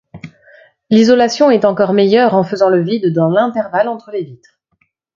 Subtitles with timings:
[0.89, 4.59] L'isolation est encore meilleure en faisant le vide dans l'intervalle entre les vitres.